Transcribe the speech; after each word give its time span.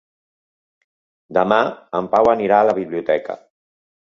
Demà 1.39 1.59
en 2.01 2.09
Pau 2.15 2.33
anirà 2.33 2.59
a 2.63 2.69
la 2.71 2.77
biblioteca. 2.81 3.37